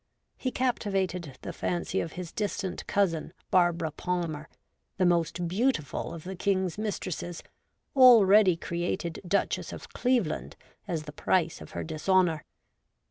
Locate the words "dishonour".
11.83-12.45